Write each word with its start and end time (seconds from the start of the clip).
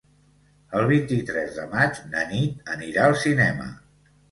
El 0.79 0.85
vint-i-tres 0.91 1.59
de 1.59 1.67
maig 1.75 2.01
na 2.15 2.25
Nit 2.33 2.75
anirà 2.79 3.07
al 3.13 3.17
cinema. 3.27 3.71